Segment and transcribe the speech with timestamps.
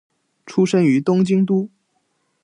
[0.47, 1.69] 出身于东京都。